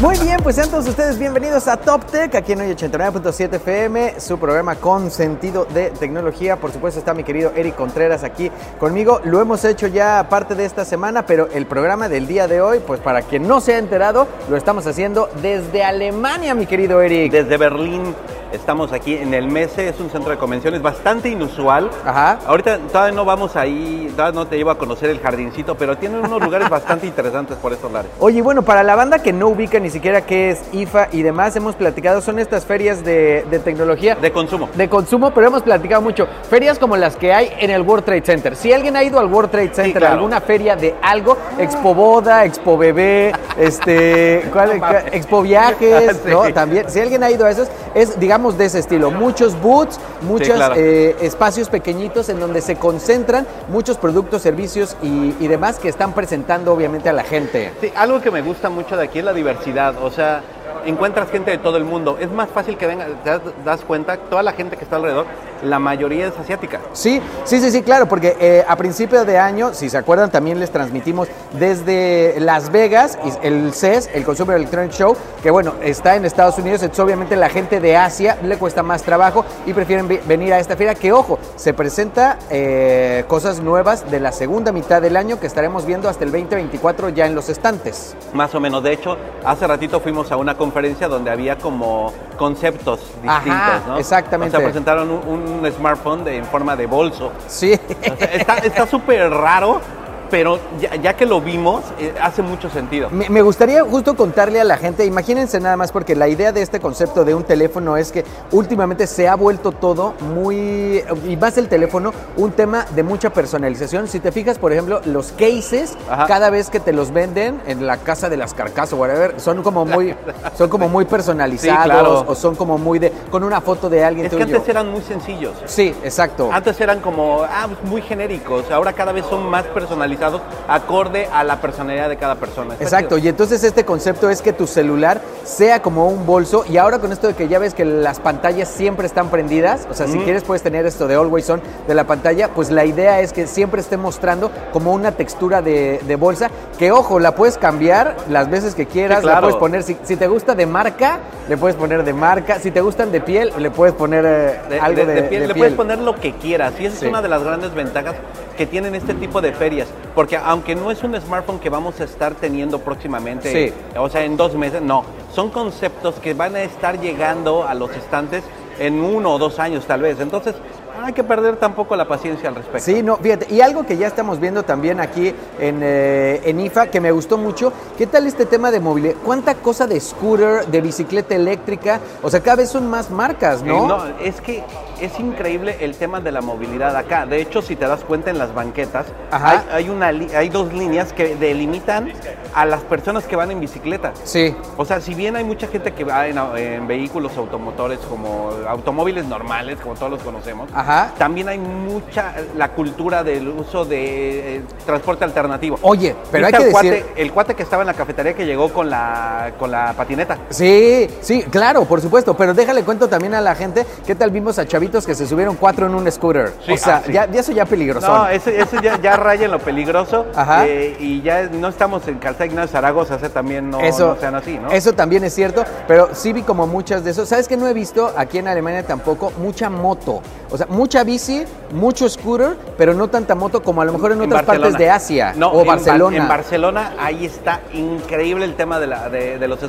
[0.00, 4.18] Muy bien, pues sean todos ustedes bienvenidos a Top Tech, aquí en hoy 89.7 FM,
[4.18, 6.56] su programa con sentido de tecnología.
[6.56, 9.20] Por supuesto está mi querido Eric Contreras aquí conmigo.
[9.24, 12.78] Lo hemos hecho ya parte de esta semana, pero el programa del día de hoy,
[12.78, 17.32] pues para quien no se ha enterado, lo estamos haciendo desde Alemania, mi querido Eric.
[17.32, 18.14] Desde Berlín
[18.52, 21.90] estamos aquí en el MESE, es un centro de convenciones bastante inusual.
[22.04, 22.38] Ajá.
[22.46, 26.18] Ahorita todavía no vamos ahí, todavía no te llevo a conocer el jardincito, pero tiene
[26.18, 28.10] unos lugares bastante interesantes por estos lares.
[28.18, 31.54] Oye, bueno, para la banda que no ubica ni siquiera qué es IFA y demás,
[31.56, 34.14] hemos platicado, son estas ferias de, de tecnología.
[34.16, 34.68] De consumo.
[34.74, 36.26] de consumo, pero hemos platicado mucho.
[36.48, 38.56] Ferias como las que hay en el World Trade Center.
[38.56, 40.14] Si alguien ha ido al World Trade Center, claro.
[40.14, 44.80] alguna feria de algo, Expo Boda, Expo Bebé, este, ¿cuál-.
[45.12, 46.30] Expo Viajes, Sí.
[46.30, 46.52] ¿no?
[46.52, 49.10] También, si alguien ha ido a esos, es, digamos, de ese estilo.
[49.10, 50.74] Muchos booths, muchos claro.
[50.76, 56.12] eh, espacios pequeñitos en donde se concentran muchos productos, servicios y, y demás que están
[56.14, 57.72] presentando, obviamente, a la gente.
[57.80, 60.42] Sí, algo que me gusta mucho de aquí es la diversidad, o sea,
[60.86, 62.16] encuentras gente de todo el mundo.
[62.18, 65.26] Es más fácil que venga, te das, das cuenta, toda la gente que está alrededor,
[65.62, 66.80] la mayoría es asiática.
[66.92, 70.58] Sí, sí, sí, sí, claro, porque eh, a principio de año, si se acuerdan, también
[70.60, 76.16] les transmitimos desde Las Vegas y el CES, el Consumer Electronic Show, que bueno, está
[76.16, 80.08] en Estados Unidos, entonces obviamente la gente de Asia le cuesta más trabajo y prefieren
[80.26, 85.00] venir a esta feria, que ojo, se presenta eh, cosas nuevas de la segunda mitad
[85.02, 88.16] del año que estaremos viendo hasta el 2024 ya en los estantes.
[88.32, 88.82] Más o menos.
[88.82, 93.98] De hecho, hace ratito fuimos a una conferencia donde había como conceptos distintos, Ajá, ¿no?
[93.98, 94.56] exactamente.
[94.56, 97.32] O sea, presentaron un, un smartphone de- en forma de bolso.
[97.46, 97.72] Sí.
[97.74, 99.80] O sea, está súper raro,
[100.30, 103.10] pero ya, ya que lo vimos, eh, hace mucho sentido.
[103.10, 106.62] Me, me gustaría justo contarle a la gente, imagínense nada más, porque la idea de
[106.62, 111.58] este concepto de un teléfono es que últimamente se ha vuelto todo muy, y más
[111.58, 114.08] el teléfono, un tema de mucha personalización.
[114.08, 116.26] Si te fijas, por ejemplo, los cases, Ajá.
[116.26, 119.62] cada vez que te los venden en la casa de las carcasas o whatever, son
[119.62, 120.14] como muy,
[120.56, 122.24] son como muy personalizados Sí, claro.
[122.26, 125.02] o son como muy de, con una foto de alguien Es que antes eran muy
[125.02, 125.52] sencillos.
[125.66, 126.50] Sí, exacto.
[126.52, 130.19] Antes eran como ah, muy genéricos, ahora cada vez son más personalizados
[130.68, 132.74] acorde a la personalidad de cada persona.
[132.80, 136.98] Exacto, y entonces este concepto es que tu celular sea como un bolso y ahora
[136.98, 140.18] con esto de que ya ves que las pantallas siempre están prendidas, o sea, si
[140.18, 143.46] quieres puedes tener esto de always on de la pantalla, pues la idea es que
[143.46, 148.48] siempre esté mostrando como una textura de, de bolsa, que ojo, la puedes cambiar las
[148.50, 151.76] veces que quieras, Sí, la puedes poner, si, si te gusta de marca, le puedes
[151.76, 155.06] poner de marca, si te gustan de piel, le puedes poner eh, De, algo de,
[155.06, 157.04] de- de piel, le puedes poner lo que quieras y esa Sí.
[157.06, 158.14] es una de las grandes ventajas
[158.60, 162.04] que tienen este tipo de ferias, porque aunque no es un smartphone que vamos a
[162.04, 163.74] estar teniendo próximamente, Sí.
[163.96, 167.90] o sea, en dos meses, no, son conceptos que van a estar llegando a los
[167.96, 168.44] estantes
[168.78, 170.54] en uno o dos años tal vez, entonces
[171.00, 172.84] no hay que perder tampoco la paciencia al respecto.
[172.84, 176.88] Sí, no, fíjate, y algo que ya estamos viendo también aquí en, eh, en IFA,
[176.88, 179.14] que me gustó mucho, ¿qué tal este tema de movilidad?
[179.24, 182.00] ¿Cuánta cosa de scooter, de bicicleta eléctrica?
[182.22, 183.84] O sea, cada vez son más marcas, ¿no?
[183.84, 184.62] Eh, no, es que
[185.00, 187.24] es increíble el tema de la movilidad acá.
[187.24, 191.14] De hecho, si te das cuenta en las banquetas, hay, hay una, hay dos líneas
[191.14, 192.12] que delimitan
[192.54, 194.12] a las personas que van en bicicleta.
[194.24, 198.50] Sí, O sea, si bien hay mucha gente que va en, en vehículos automotores como
[198.68, 200.89] automóviles normales, como todos los conocemos, Ajá.
[201.18, 205.78] También hay mucha la cultura del uso de eh, transporte alternativo.
[205.82, 207.06] Oye, pero hay ¿Viste que el cuate, decir...
[207.16, 210.38] el cuate que estaba en la cafetería que llegó con la, con la patineta.
[210.50, 214.58] Sí, sí, claro, por supuesto, pero déjale cuento también a la gente, ¿qué tal vimos
[214.58, 216.52] a chavitos que se subieron cuatro en un scooter?
[216.64, 217.12] Sí, o sea, ah, sí.
[217.12, 218.06] ya, ya eso ya peligroso.
[218.06, 220.26] No, eso, eso ya, ya raya en lo peligroso.
[220.34, 220.66] Ajá.
[220.66, 224.34] eh, y ya no estamos en Calzada Ignacio Zaragoza, ese también no, eso, no sean
[224.34, 224.70] así, ¿no?
[224.70, 227.28] Eso también es cierto, pero sí vi como muchas de esos.
[227.28, 229.32] ¿Sabes que no he visto aquí en Alemania tampoco?
[229.38, 230.22] Mucha moto.
[230.50, 231.44] O sea, mucha bici,
[231.74, 234.62] mucho scooter, pero no tanta moto como a lo mejor en, otras Barcelona.
[234.62, 236.16] partes de Asia No, o en Barcelona.
[236.16, 239.68] En Barcelona, ahí está increíble el tema de, la, de, de los, de,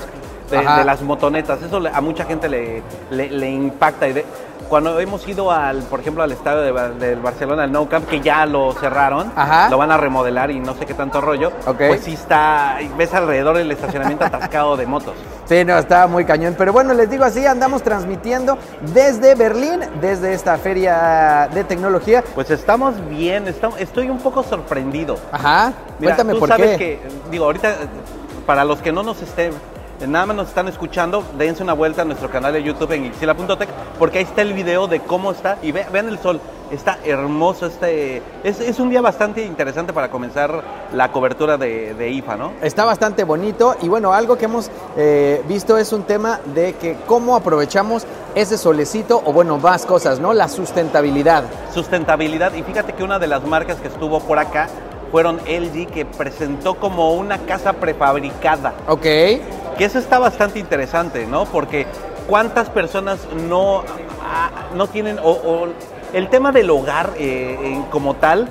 [0.57, 1.62] de las motonetas.
[1.62, 4.07] Eso le- a mucha gente le, le- le impacta.
[4.07, 4.25] Y de-
[4.71, 8.21] cuando hemos ido al, por ejemplo, al estadio de, del Barcelona, el Nou Camp, que
[8.21, 9.69] ya lo cerraron, Ajá.
[9.69, 13.57] lo van a remodelar y no sé qué tanto rollo, pues sí está, ves alrededor
[13.57, 15.13] el estacionamiento atascado de motos.
[15.44, 16.56] Sí, no, estaba muy cañón.
[16.57, 18.57] Pero bueno, les digo así, andamos transmitiendo
[18.94, 22.24] desde Berlín, desde esta feria de tecnología.
[22.33, 25.17] Pues estamos bien, estamos- estoy un poco sorprendido.
[25.33, 26.77] Ajá, Mira, cuéntame tú por sabes qué.
[26.77, 27.75] que, digo, ahorita,
[28.45, 29.51] para los que no nos estén
[30.07, 33.69] nada más nos están escuchando, dense una vuelta a nuestro canal de YouTube en Ixila.tech
[34.00, 36.39] porque ahí está el video de cómo está y ve- vean el sol.
[36.71, 40.63] Está hermoso, este, es, es un día bastante interesante para comenzar
[40.94, 42.53] la cobertura de, de IFA, ¿no?
[42.62, 46.95] Está bastante bonito y bueno, algo que hemos eh, visto es un tema de que
[47.07, 48.06] cómo aprovechamos
[48.36, 50.31] ese solecito o bueno, más cosas, ¿no?
[50.33, 51.44] La sustentabilidad.
[51.74, 54.69] Sustentabilidad y fíjate que una de las marcas que estuvo por acá
[55.12, 58.74] fueron LG que presentó como una casa prefabricada.
[58.88, 59.06] Ok.
[59.81, 61.45] Que eso está bastante interesante, ¿no?
[61.45, 61.87] Porque
[62.27, 63.17] cuántas personas
[63.49, 63.81] no,
[64.23, 65.69] ah, no tienen, o,
[66.13, 68.47] el tema del hogar eh, en- como tal,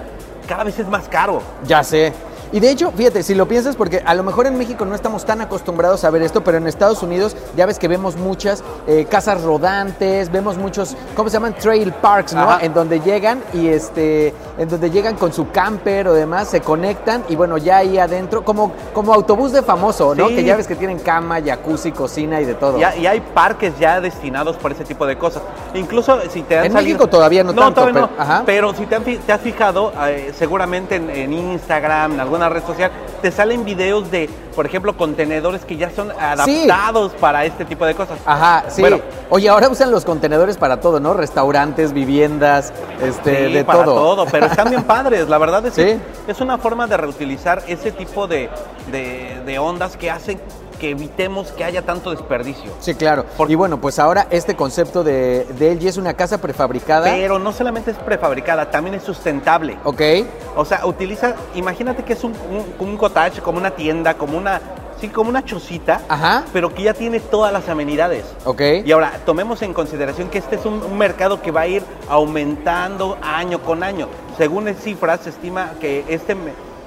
[0.49, 1.41] cada vez es más caro.
[1.63, 2.13] Ya sé.
[2.53, 5.25] Y de hecho, fíjate, si lo piensas, porque a lo mejor en México no estamos
[5.25, 9.07] tan acostumbrados a ver esto, pero en Estados Unidos ya ves que vemos muchas eh,
[9.09, 11.55] casas rodantes, vemos muchos, ¿cómo se llaman?
[11.55, 12.43] Trail parks, ¿no?
[12.43, 12.65] Ajá.
[12.65, 17.23] En donde llegan y este, en donde llegan con su camper o demás, se conectan
[17.29, 20.29] y bueno, ya ahí adentro, como, como autobús de famoso, ¿no?
[20.29, 20.35] Sí.
[20.37, 22.79] Que ya ves que tienen cama, jacuzzi, cocina y de todo.
[22.79, 25.43] Y, hay- y hay parques ya destinados para ese tipo de cosas.
[25.75, 28.09] Incluso si te han En salido- México todavía no tanto, todavía no.
[28.09, 28.43] pero- ajá.
[28.45, 32.65] Pero si te, han te has fijado, eh, seguramente en, en Instagram, en alguna red
[32.65, 32.91] social,
[33.23, 37.95] te salen videos de, por ejemplo, contenedores que ya son adaptados para este tipo de
[37.95, 38.19] cosas.
[38.25, 38.81] Ajá, sí.
[38.81, 39.01] Bueno.
[39.29, 41.15] Oye, ahora usan los contenedores para todo, ¿no?
[41.15, 42.73] Restaurantes, viviendas,
[43.03, 43.95] este, Sí, de para todo.
[43.95, 45.29] todo, pero están bien padres.
[45.29, 46.01] La verdad es que Sí.
[46.29, 48.49] es una forma de reutilizar ese tipo de,
[48.91, 50.41] de- de ondas que hacen
[50.81, 52.73] que evitemos que haya tanto desperdicio.
[52.81, 53.27] Sí, claro.
[53.47, 57.05] Y bueno, pues ahora este concepto de, de LG es una casa prefabricada.
[57.05, 59.77] Pero no solamente es prefabricada, también es sustentable.
[59.85, 60.01] Ok.
[60.57, 64.61] O sea, utiliza, imagínate que es un, un, un cottage, como una tienda, como una,
[65.01, 66.45] sí, como una chocita, Ajá.
[66.53, 68.25] pero que ya tiene todas las amenidades.
[68.45, 68.63] Ok.
[68.85, 71.83] Y ahora, tomemos en consideración que este es un, un mercado que va a ir
[72.09, 74.09] aumentando año con año.
[74.39, 76.35] Según las cifras, se estima que este,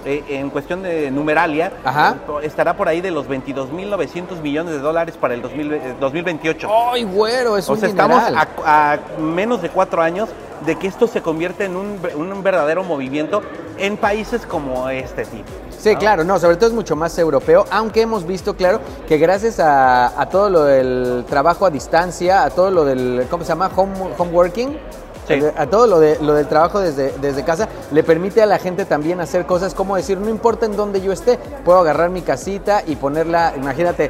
[0.06, 2.16] eh, en cuestión de numeralia, Ajá.
[2.42, 6.68] estará por ahí de los 22.900 millones de dólares para el 2000 eh, 2028.
[6.92, 7.58] ¡Ay, güero!
[7.58, 8.48] Es O un sea, estamos a,
[8.94, 10.30] a menos de cuatro años
[10.66, 13.42] de que esto se convierte en un, un verdadero movimiento
[13.78, 15.44] en países como este tipo.
[15.78, 16.00] Sí, ¿no?
[16.00, 20.20] claro, no, sobre todo es mucho más europeo, aunque hemos visto, claro, que gracias a,
[20.20, 23.70] a todo lo del trabajo a distancia, a todo lo del, ¿cómo se llama?
[23.76, 24.78] Home, homeworking.
[25.28, 25.40] Sí.
[25.58, 28.86] A todo lo, de, lo del trabajo desde, desde casa, le permite a la gente
[28.86, 32.84] también hacer cosas como decir, no importa en dónde yo esté, puedo agarrar mi casita
[32.86, 34.10] y ponerla, imagínate,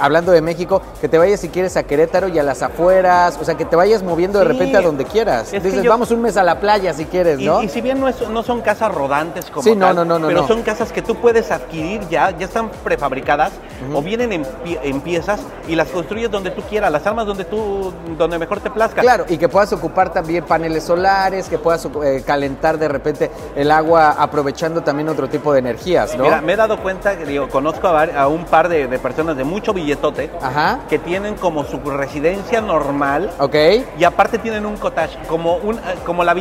[0.00, 3.44] hablando de México, que te vayas si quieres a Querétaro y a las afueras, o
[3.44, 4.52] sea, que te vayas moviendo de Sí.
[4.52, 5.52] repente a donde quieras.
[5.52, 7.62] Es Dices, yo- vamos un mes a la playa si quieres, ¿no?
[7.62, 10.18] y si bien no, es- no son casas rodantes como Sí, no, tal, no, no,
[10.18, 10.46] no, pero no.
[10.48, 13.52] son casas que tú puedes adquirir ya, ya están prefabricadas
[13.92, 17.44] o vienen en, pie- en piezas y las construyes donde tú quieras, las armas donde
[17.44, 19.00] tú, donde mejor te plazca.
[19.00, 23.70] Claro, y que puedas ocupar también paneles solares, que puedas eh, calentar de repente el
[23.70, 26.24] agua aprovechando también otro tipo de energías, ¿no?
[26.24, 29.72] Mira, me he dado cuenta, digo, conozco a, un par de, de personas de mucho
[29.72, 33.54] billetote Ajá, que tienen como su residencia normal ok.
[33.98, 36.36] y aparte tienen un cottage, como, un, eh, como la,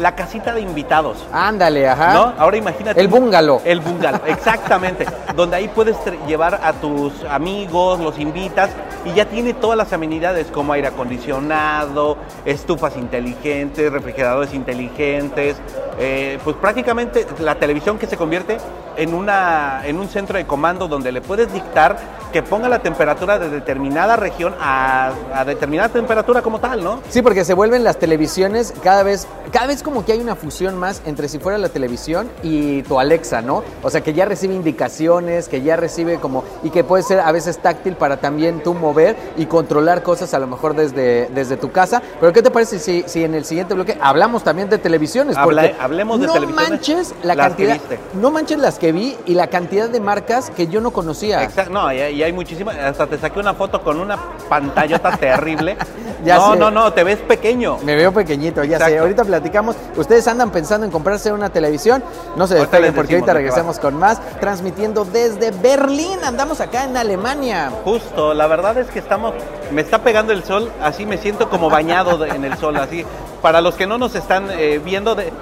[0.00, 1.24] la casita de invitados.
[1.32, 2.12] Ándale, ajá.
[2.12, 2.32] ¿No?
[2.36, 3.00] Ahora imagínate.
[3.00, 3.60] El bungalow.
[3.64, 5.06] El bungalow, exactamente.
[5.36, 5.96] donde ahí puedes
[6.26, 8.70] llevar a tus amigos, los invitas
[9.04, 13.43] y ya tiene todas las amenidades como aire acondicionado, estufas inteligentes,
[13.90, 15.56] refrigeradores inteligentes,
[15.98, 18.56] eh, pues prácticamente la televisión que se convierte
[18.96, 23.38] en, una, en un centro de comando donde le puedes dictar que ponga la temperatura
[23.38, 26.98] de determinada región a, a determinada temperatura como tal, ¿no?
[27.08, 30.76] Sí, porque se vuelven las televisiones cada vez, cada vez como que hay una fusión
[30.76, 33.62] más entre si fuera la televisión y tu Alexa, ¿no?
[33.84, 37.30] O sea, que ya recibe indicaciones, que ya recibe como, y que puede ser a
[37.30, 41.70] veces táctil para también tú mover y controlar cosas a lo mejor desde, desde tu
[41.70, 42.02] casa.
[42.18, 45.36] Pero ¿qué te parece si, si en el siguiente bloque hablamos también de televisiones?
[45.36, 47.78] Habla- Porque hablemos de no televisiones, manches la cantidad,
[48.14, 51.44] no manches las que vi y la cantidad de marcas que yo no conocía.
[51.44, 52.76] Exacto, no, y, y hay muchísimas.
[52.76, 54.16] Hasta te saqué una foto con una
[54.48, 55.76] pantallota terrible.
[56.24, 56.58] Ya no, sé.
[56.58, 57.78] no, no, te ves pequeño.
[57.84, 58.98] Me veo pequeñito, ya sé.
[58.98, 59.76] Ahorita platicamos.
[59.96, 62.02] Ustedes andan pensando en comprarse una televisión.
[62.36, 64.20] No se despeguen porque ahorita regresamos con más.
[64.40, 66.18] Transmitiendo desde Berlín.
[66.24, 67.70] Andamos acá en Alemania.
[67.84, 69.34] Justo, la verdad es que estamos.
[69.70, 72.76] Me está pegando el sol, así me siento como bañado en el sol.
[72.76, 73.04] Así,
[73.42, 75.32] para los que no nos están eh, viendo, de-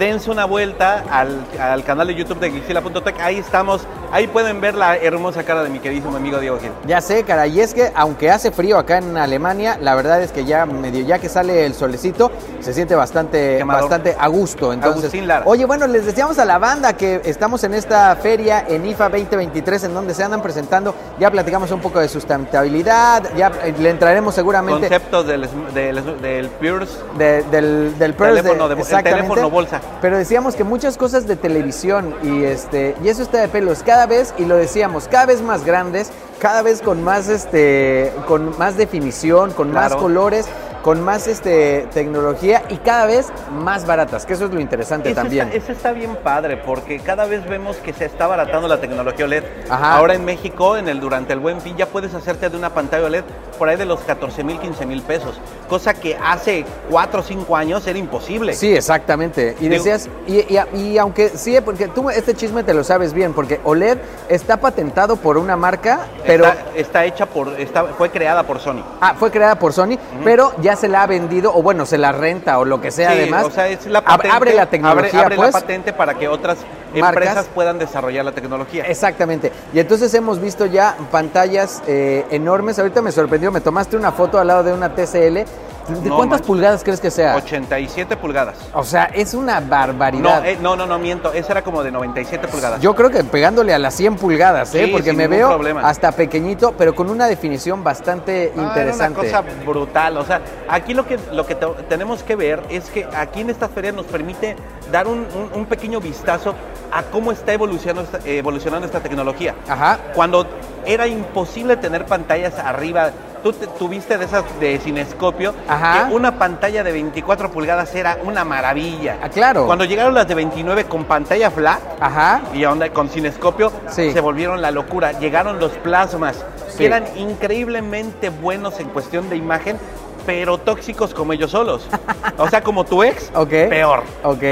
[0.00, 3.20] dense una vuelta al, al canal de YouTube de Gixila.tech.
[3.20, 6.72] Ahí estamos, ahí pueden ver la hermosa cara de mi queridísimo amigo Diego Gil.
[6.86, 7.46] Ya sé, cara.
[7.46, 11.04] Y es que aunque hace frío acá en Alemania, la verdad es que ya medio,
[11.04, 13.82] ya que sale el solecito, se siente bastante, Quemador.
[13.82, 14.72] bastante a gusto.
[14.72, 15.12] Entonces,
[15.44, 19.84] oye, bueno, les decíamos a la banda que estamos en esta feria en IFA 2023,
[19.84, 20.94] en donde se andan presentando.
[21.18, 24.80] Ya platicamos un poco de sustentabilidad, ya eh, le entraremos seguramente.
[24.88, 26.94] Conceptos del, del, del Pierce.
[27.18, 29.80] de- del, del Pearl Teléfono de- el teléfono bolsa.
[30.00, 33.82] Pero decíamos que muchas cosas de televisión y este y eso está de pelos.
[33.82, 38.56] Cada vez y lo decíamos cada vez más grandes, cada vez con más este con
[38.58, 40.46] más definición, con más colores,
[40.82, 45.20] con más este tecnología y cada vez más baratas, que eso es lo interesante Eso
[45.20, 45.46] también.
[45.48, 49.24] Está, eso está bien padre porque cada vez vemos que se está abaratando la tecnología
[49.26, 49.44] OLED.
[49.68, 49.96] Ajá.
[49.96, 53.06] Ahora en México, en el, durante el Buen Fin, ya puedes hacerte de una pantalla
[53.06, 53.24] OLED
[53.58, 55.38] por ahí de los 14 mil, 15 mil pesos.
[55.68, 58.54] Cosa que hace 4 o 5 años era imposible.
[58.54, 59.56] Sí, exactamente.
[59.60, 63.34] Y decías, y, y- y aunque sí, porque tú este chisme te lo sabes bien,
[63.34, 68.42] porque OLED está patentado por una marca, pero está, está hecha por, está, fue creada
[68.44, 68.82] por Sony.
[69.00, 72.12] ah, fue creada por Sony, pero ya se la ha vendido, o bueno, se la
[72.12, 73.44] renta o lo que sea Sí, además.
[73.46, 75.54] o sea, es la Ab- patente, abre la tecnología, abre, abre pues.
[75.54, 76.58] la patente para que otras
[76.94, 77.08] Marcas.
[77.10, 78.84] empresas puedan desarrollar la tecnología.
[78.84, 79.52] Exactamente.
[79.72, 82.78] Y entonces hemos visto ya pantallas eh, enormes.
[82.78, 85.44] Ahorita me sorprendió, me tomaste una foto al lado de una TCL.
[85.88, 86.46] ¿De No cuántas manches.
[86.46, 87.34] pulgadas crees que sea?
[87.36, 88.56] 87 pulgadas.
[88.74, 90.46] O sea, es una No, barbaridad.
[90.46, 91.32] eh, no, no, no, miento.
[91.32, 92.80] Esa era como de 97 pulgadas.
[92.80, 94.84] Yo creo que pegándole a las 100 pulgadas, ¿eh?
[94.86, 95.80] Sí, porque me veo problema.
[95.88, 99.26] hasta pequeñito, pero con una definición bastante Ah, interesante.
[99.28, 100.16] Era una cosa brutal.
[100.18, 103.50] O sea, aquí lo que, lo que te- tenemos que ver es que aquí en
[103.50, 104.56] esta feria nos permite
[104.92, 106.54] dar un, un- un pequeño vistazo
[106.92, 109.54] a cómo está evolucionando esta, evolucionando esta tecnología.
[109.68, 109.98] Ajá.
[110.14, 110.46] Cuando
[110.84, 113.10] era imposible tener pantallas arriba,
[113.42, 116.08] tú te- tuviste de esas de cinescopio, Ajá.
[116.08, 119.18] que una pantalla de 24 pulgadas era una maravilla.
[119.22, 119.66] Ah, claro.
[119.66, 122.42] Cuando llegaron las de 29 con pantalla flat, Ajá.
[122.54, 124.12] y onda con cinescopio Sí.
[124.12, 125.12] se volvieron la locura.
[125.18, 126.78] Llegaron los plasmas, Sí.
[126.78, 129.78] que eran increíblemente buenos en cuestión de imagen,
[130.26, 131.86] pero tóxicos como ellos solos.
[132.38, 133.50] O sea, como tu ex, Ok.
[133.68, 134.02] peor.
[134.22, 134.42] Ok.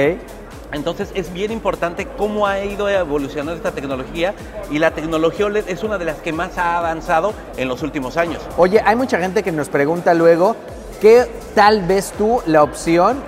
[0.72, 4.34] Entonces es bien importante cómo ha ido evolucionando esta tecnología
[4.70, 8.16] y la tecnología OLED es una de las que más ha avanzado en los últimos
[8.16, 8.42] años.
[8.56, 10.56] Oye, hay mucha gente que nos pregunta luego
[11.00, 13.18] qué tal ves tú la opción,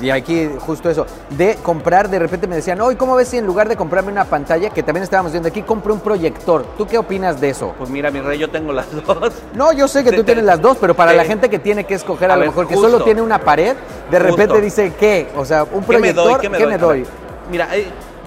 [0.00, 3.46] y aquí justo eso, de comprar, de repente me decían, hoy, ¿cómo ves si en
[3.46, 6.64] lugar de comprarme una pantalla, que también estábamos viendo aquí, compro un proyector?
[6.76, 7.74] ¿Tú qué opinas de eso?
[7.78, 9.32] Pues mira, mi rey, yo tengo las dos.
[9.54, 11.16] No, yo sé que Sí, tú te- tienes las dos, pero para Sí.
[11.16, 13.38] la gente que tiene que escoger a, A lo ver, mejor que solo tiene una
[13.40, 13.76] pared,
[14.10, 15.28] de repente dice, ¿qué?
[15.36, 16.50] O sea, un ¿Qué me proyector, doy?
[16.58, 17.06] ¿Qué me doy?
[17.50, 17.86] Mira, eh,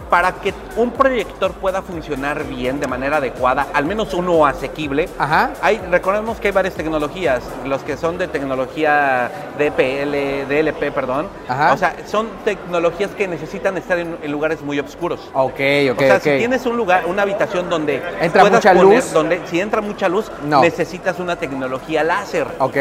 [0.09, 5.51] para que un proyector pueda funcionar bien, de manera adecuada, al menos uno asequible, Ajá.
[5.61, 11.27] hay, recordemos que hay varias tecnologías, los que son de tecnología DPL, DLP, perdón.
[11.47, 11.73] Ajá.
[11.73, 15.19] O sea, son tecnologías que necesitan estar en, en lugares muy oscuros.
[15.33, 15.59] Ok,
[15.91, 19.13] ok, o sea, si tienes un lugar, una habitación donde ¿Entra puedas mucha poner- luz?
[19.13, 20.61] donde si entra mucha luz, No.
[20.61, 22.47] necesitas una tecnología láser.
[22.59, 22.77] Ok,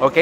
[0.00, 0.16] ¿Ok?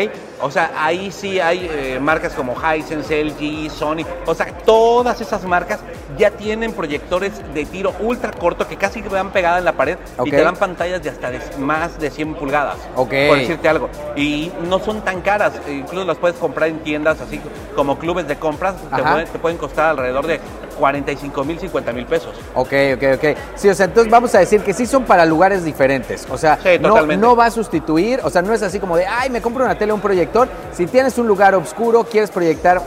[0.44, 4.04] O sea, ahí sí hay eh, marcas como Hisense, LG, Sony.
[4.26, 5.80] O sea, todas esas marcas
[6.18, 10.30] ya tienen proyectores de tiro ultra corto que casi van pegada en la pared y
[10.30, 12.76] te dan pantallas de hasta de más de 100 pulgadas.
[12.94, 13.14] Ok.
[13.28, 13.88] Por decirte algo.
[14.16, 15.54] Y no son tan caras.
[15.66, 17.40] Incluso las puedes comprar en tiendas así
[17.74, 18.74] como clubes de compras.
[18.76, 19.12] Te Ajá.
[19.12, 20.40] pueden, te pueden costar alrededor de
[20.74, 22.34] 45 mil, 50 mil pesos.
[22.54, 23.24] ok, ok, ok.
[23.54, 26.26] Sí, o sea, entonces vamos a decir que sí son para lugares diferentes.
[26.30, 29.06] O sea, Sí, no, no va a sustituir, o sea, no es así como de,
[29.06, 30.48] ay, me compro una tele, un proyector.
[30.72, 32.80] Si tienes un lugar oscuro, quieres proyectar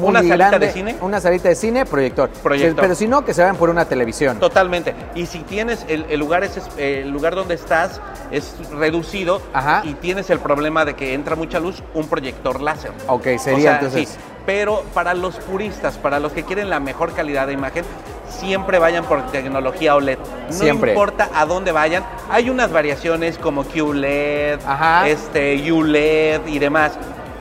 [0.00, 0.96] muy ¿Una salita grande, de cine?
[1.00, 2.30] Una salita de cine, proyector.
[2.30, 2.80] Proyector.
[2.80, 4.38] Pero si no, que se vayan por una televisión.
[4.38, 4.94] Totalmente.
[5.14, 9.82] Y si tienes el, el lugar es, el lugar donde estás es reducido Ajá.
[9.84, 12.92] y tienes el problema de que entra mucha luz, un proyector láser.
[13.06, 14.08] Ok, sería O sea, entonces.
[14.10, 14.18] sí.
[14.46, 17.84] Pero para los puristas, para los que quieren la mejor calidad de imagen,
[18.28, 20.18] siempre vayan por tecnología OLED.
[20.48, 20.92] No Siempre.
[20.92, 22.04] importa a dónde vayan.
[22.30, 25.08] Hay unas variaciones como QLED, Ajá.
[25.08, 26.92] este ULED y demás.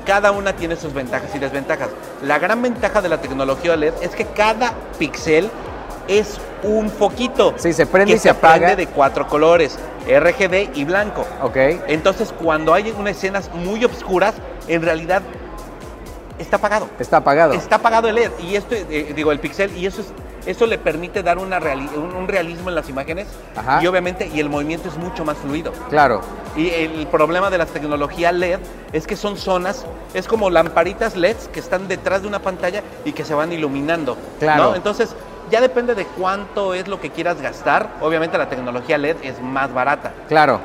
[0.06, 1.90] Cada una tiene sus ventajas y desventajas.
[2.24, 5.50] La gran ventaja de la tecnología OLED es que cada píxel
[6.08, 7.54] es un foquito.
[7.58, 8.66] Sí, se prende que y se apaga.
[8.68, 9.78] prende de cuatro colores,
[10.08, 11.26] RGB y blanco.
[11.44, 11.56] Ok.
[11.88, 14.34] Entonces, cuando hay unas escenas muy oscuras,
[14.68, 15.22] en realidad
[16.40, 16.90] está apagado.
[17.00, 17.54] Está apagado.
[17.54, 20.08] Está apagado el LED y esto, eh, digo, el pixel, y eso es,
[20.46, 23.84] eso le permite dar una reali- un, un realismo en las imágenes Ajá.
[23.84, 25.72] y obviamente y el movimiento es mucho más fluido.
[25.90, 26.22] Claro.
[26.56, 28.60] Y el problema de la tecnología LED
[28.94, 33.12] es que son zonas, es como lamparitas LEDs que están detrás de una pantalla y
[33.12, 34.18] que se van iluminando.
[34.40, 34.70] Claro.
[34.72, 34.76] ¿no?
[34.76, 35.16] Entonces,
[35.52, 37.90] ya depende de cuánto es lo que quieras gastar.
[38.02, 40.12] Obviamente la tecnología LED es más barata.
[40.28, 40.60] Claro.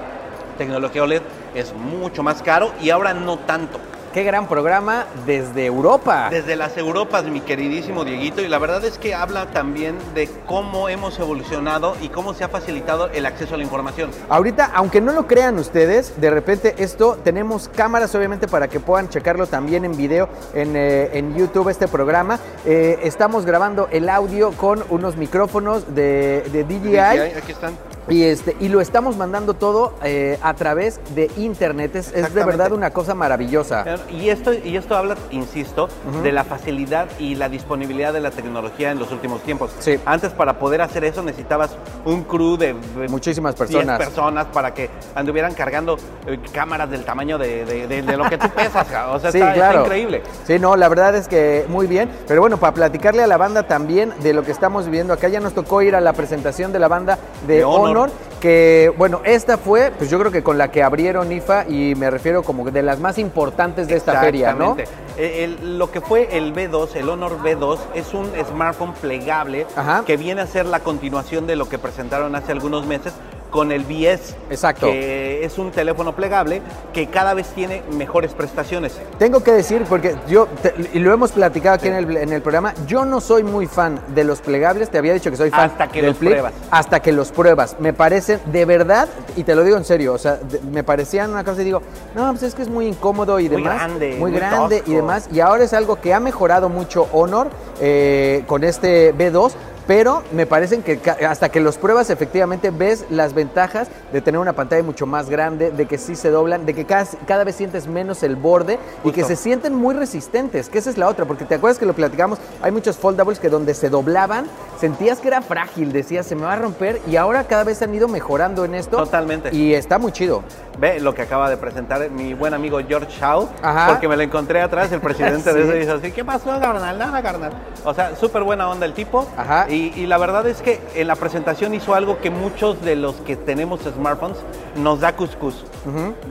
[0.59, 1.23] Tecnología OLED
[1.54, 3.78] es mucho más caro y ahora no tanto.
[4.14, 6.28] Qué gran programa desde Europa.
[6.30, 10.88] Desde las Europas, mi queridísimo Dieguito, y la verdad es que habla también de cómo
[10.88, 14.12] hemos evolucionado y cómo se ha facilitado el acceso a la información.
[14.28, 19.09] Ahorita, aunque no lo crean ustedes, de repente esto tenemos cámaras obviamente para que puedan
[19.09, 22.38] checarlo también en video en, eh, en YouTube este programa.
[22.64, 26.99] Eh, estamos grabando el audio con unos micrófonos de, de DJI.
[27.37, 27.93] Aquí están.
[28.08, 31.96] Y, este, y lo estamos mandando todo eh, a través de internet.
[31.96, 33.84] Es, es de verdad una cosa maravillosa.
[34.11, 35.88] Y esto, y esto habla, insisto,
[36.23, 39.70] de la facilidad y la disponibilidad de la tecnología en los últimos tiempos.
[39.78, 39.99] Sí.
[40.04, 43.99] Antes para poder hacer eso necesitabas un crew de de Muchísimas 10 personas.
[43.99, 45.96] personas para que anduvieran cargando
[46.26, 48.87] eh, cámaras del tamaño de, de- de- de lo que tú pesas.
[49.11, 50.23] o sea, Sí, está, increíble.
[50.46, 52.11] Sí, no, la verdad es que muy bien.
[52.26, 55.40] Pero bueno, para platicarle a la banda también de lo que estamos viviendo acá, ya
[55.40, 57.93] nos tocó ir a la presentación de la banda de, De Honor.
[57.96, 58.10] Honor.
[58.40, 62.10] Que bueno, esta fue, pues yo creo que con la que abrieron IFA y me
[62.10, 64.76] refiero como de las más importantes de esta feria, ¿no?
[65.16, 70.02] Eh, el- lo que fue el B2, el Honor B2, es un smartphone plegable Ajá.
[70.04, 73.14] que viene a ser la continuación de lo que presentaron hace algunos meses
[73.54, 74.34] con el BS.
[74.50, 74.87] Exacto.
[74.88, 76.61] Que es un teléfono plegable
[76.92, 78.99] que cada vez tiene mejores prestaciones.
[79.16, 82.42] Tengo que decir, porque yo, te- y lo hemos platicado aquí en, el, en el
[82.42, 85.70] programa, yo no soy muy fan de los plegables, te había dicho que soy fan
[85.70, 86.52] Hasta que del los Flip, pruebas.
[86.73, 87.76] Hasta que los pruebas.
[87.78, 91.30] Me parecen, de verdad, y te lo digo en serio, o sea, de- me parecían
[91.30, 91.80] una cosa y digo,
[92.16, 93.76] no, pues es que es muy incómodo y Muy demás.
[93.76, 94.96] grande, Muy muy grande y tosco.
[94.96, 95.28] demás.
[95.32, 99.52] Y ahora es algo que ha mejorado mucho Honor eh, con este B2.
[99.87, 104.55] Pero me parecen que hasta que los pruebas efectivamente ves las ventajas de tener una
[104.55, 107.87] pantalla mucho más grande, de que sí se doblan, de que cada, cada vez sientes
[107.87, 111.45] menos el borde y que se sienten muy resistentes, que esa es la otra, porque
[111.45, 114.47] te acuerdas que lo platicamos, hay muchos foldables que donde se doblaban,
[114.81, 117.95] sentías que era frágil, decías, se me va a romper y ahora cada vez han
[117.95, 118.97] ido mejorando en esto.
[118.97, 119.55] Totalmente.
[119.55, 120.43] Y está muy chido.
[120.78, 123.87] Ve lo que acaba de presentar mi buen amigo George Shaw, Ajá.
[123.88, 125.57] porque me lo encontré atrás, el presidente Sí.
[125.59, 126.99] de eso, y dice así, ¿qué pasó, carnal?
[126.99, 127.52] Nada, carnal.
[127.85, 129.26] O sea, súper buena onda el tipo.
[129.37, 129.66] Ajá.
[129.69, 133.14] Y, y la verdad es que en la presentación hizo algo que muchos de los
[133.16, 134.38] que tenemos smartphones
[134.76, 135.64] nos da cuscús.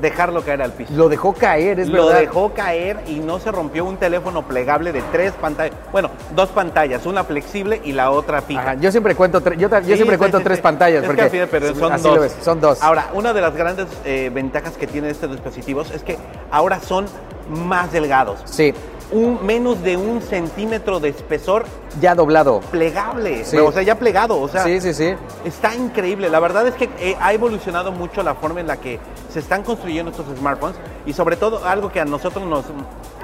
[0.02, 0.92] Dejarlo caer al piso.
[0.96, 2.22] Lo dejó caer, es lo verdad.
[2.22, 5.76] dejó caer y no se rompió un teléfono plegable de tres pantallas.
[5.92, 8.62] Bueno, dos pantallas, una flexible y la otra fija.
[8.62, 11.04] Ajá, yo siempre cuento, yo, yo Sí, siempre sí, cuento tres pantallas.
[11.04, 12.16] Es porque que pero son así dos.
[12.16, 12.82] lo ves, son dos.
[12.82, 16.18] Ahora, una de las grandes eh, ventajas que tiene estos dispositivos es que
[16.52, 17.06] ahora son
[17.50, 18.40] más delgados.
[18.46, 18.74] sí,
[19.12, 21.66] Un, menos de un centímetro de espesor
[22.02, 22.62] ya doblado.
[22.72, 23.46] plegable.
[23.46, 23.58] Sí.
[23.58, 24.40] O sea, ya plegado.
[24.42, 25.14] O sea, sí, sí, sí.
[25.46, 26.30] Está increíble.
[26.30, 29.00] La verdad es que eh, ha evolucionado mucho la forma en la que
[29.30, 32.66] se están construyendo estos smartphones y sobre todo algo que a nosotros nos...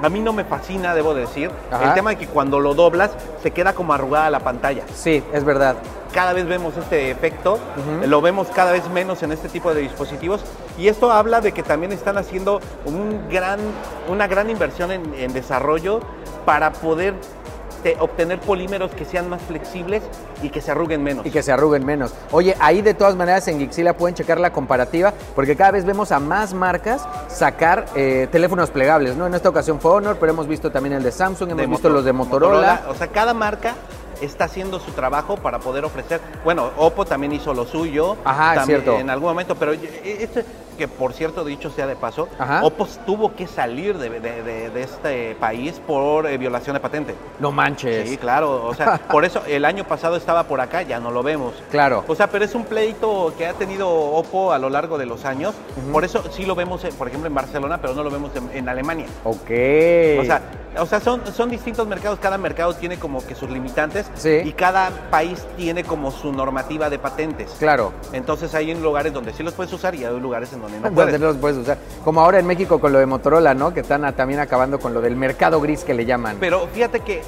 [0.02, 1.88] A mí no me fascina, debo decir, Ajá.
[1.88, 3.10] el tema de que cuando lo doblas
[3.42, 4.84] se queda como arrugada la pantalla.
[4.94, 5.74] Sí, es verdad.
[6.12, 7.58] Cada vez vemos este efecto,
[8.06, 10.40] lo vemos cada vez menos en este tipo de dispositivos
[10.76, 13.60] y esto habla de que también están haciendo un gran,
[14.08, 16.00] una gran inversión en, en desarrollo
[16.44, 17.14] para poder
[17.84, 20.02] te- obtener polímeros que sean más flexibles
[20.42, 21.24] y que se arruguen menos.
[21.24, 22.12] Y que se arruguen menos.
[22.32, 26.10] Oye, ahí de todas maneras en Gixila pueden checar la comparativa, porque cada vez vemos
[26.12, 29.26] a más marcas sacar eh, teléfonos plegables, ¿no?
[29.26, 31.88] En esta ocasión fue Honor, pero hemos visto también el de Samsung, hemos de visto
[31.88, 32.82] los de Motorola.
[32.88, 33.74] O sea, cada marca
[34.20, 36.20] está haciendo su trabajo para poder ofrecer.
[36.44, 38.16] Bueno, Oppo también hizo lo suyo.
[38.24, 39.00] Ajá, es también cierto.
[39.00, 40.44] En algún momento, pero este,
[40.80, 42.62] que por cierto, dicho sea de paso, Ajá.
[43.04, 47.14] Tuvo que salir de, de- de- de este país por eh, violación de patente.
[47.38, 48.08] No manches.
[48.08, 48.64] Sí, claro.
[48.64, 51.52] O sea, por eso el año pasado estaba por acá, ya no lo vemos.
[51.70, 52.02] Claro.
[52.08, 55.26] O sea, pero es un pleito que ha tenido Oppo a lo largo de los
[55.26, 55.54] años.
[55.92, 58.50] Por eso sí lo vemos, eh, por ejemplo, en Barcelona, pero no lo vemos en,
[58.56, 59.06] en Alemania.
[59.24, 59.50] Ok.
[60.20, 60.40] O sea,
[60.78, 64.40] o sea son, son distintos mercados, cada mercado tiene como que sus limitantes Sí.
[64.44, 67.50] y cada país tiene como su normativa de patentes.
[67.58, 67.92] Claro.
[68.12, 71.02] Entonces hay lugares donde sí los puedes usar y hay lugares en donde no Donde
[71.04, 71.20] puedes.
[71.20, 71.78] no los puedes usar.
[72.04, 73.72] Como ahora en México con lo de Motorola, ¿no?
[73.74, 76.36] Que están a- también acabando con lo del mercado gris que le llaman.
[76.40, 77.22] Pero fíjate que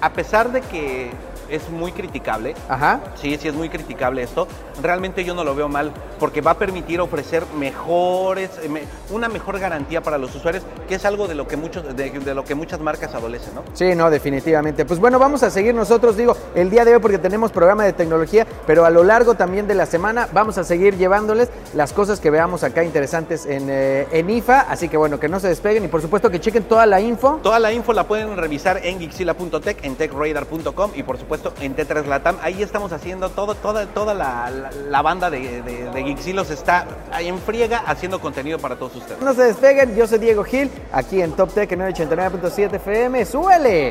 [0.00, 1.10] a pesar de que
[1.50, 3.00] es muy criticable, Ajá.
[3.14, 4.46] sí, sí es muy criticable esto,
[4.82, 9.58] realmente yo no lo veo mal porque va a permitir ofrecer mejores, eh, una mejor
[9.58, 12.54] garantía para los usuarios, que es algo de lo que muchos, de, de lo que
[12.54, 13.62] muchas marcas adolecen, ¿no?
[13.72, 14.84] Sí, no, definitivamente.
[14.84, 17.92] Pues bueno, vamos a seguir nosotros, digo, el día de hoy porque tenemos programa de
[17.92, 22.20] tecnología, pero a lo largo también de la semana vamos a seguir llevándoles las cosas
[22.20, 24.60] que veamos acá interesantes en, eh, en IFA.
[24.62, 27.40] Así que bueno, que no se despeguen y por supuesto que chequen toda la info.
[27.42, 32.06] Toda la info la pueden revisar en Gixila.tech, en techradar.com y por supuesto en T3
[32.06, 32.36] Latam.
[32.42, 36.86] Ahí estamos haciendo todo, toda, toda la, la- la banda de, de, de Gixilos está
[37.12, 39.20] ahí en friega haciendo contenido para todos ustedes.
[39.22, 43.24] No se despeguen, yo soy Diego Gil, aquí en Top Tech en 989.7 FM.
[43.24, 43.90] ¡Súbele!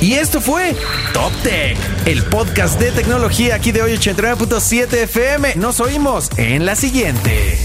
[0.00, 0.76] Y esto fue
[1.12, 5.56] Top Tech, el podcast de tecnología aquí de hoy 89.7 FM.
[5.56, 7.58] Nos oímos en la siguiente.